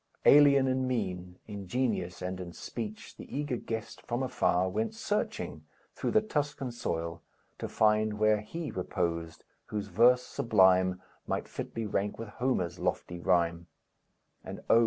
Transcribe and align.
Alien 0.25 0.67
in 0.67 0.87
mien, 0.87 1.37
in 1.45 1.67
genius, 1.67 2.23
and 2.23 2.39
in 2.39 2.53
speech, 2.53 3.17
The 3.17 3.37
eager 3.37 3.57
guest 3.57 4.01
from 4.01 4.27
far 4.29 4.67
Went 4.67 4.95
searching 4.95 5.63
through 5.93 6.09
the 6.09 6.21
Tuscan 6.23 6.71
soil 6.71 7.21
to 7.59 7.67
find 7.69 8.17
Where 8.17 8.41
he 8.41 8.71
reposed, 8.71 9.43
whose 9.67 9.89
verse 9.89 10.23
sublime 10.23 11.03
Might 11.27 11.47
fitly 11.47 11.85
rank 11.85 12.17
with 12.17 12.29
Homer's 12.29 12.79
lofty 12.79 13.19
rhyme; 13.19 13.67
And 14.43 14.61
oh! 14.71 14.79